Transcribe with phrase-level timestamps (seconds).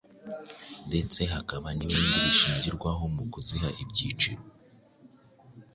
[0.87, 4.43] ndetse hakaba n’ibindi bishingirwaho mu kuziha ibyiciro.